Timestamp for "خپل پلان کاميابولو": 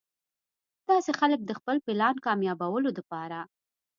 1.59-2.89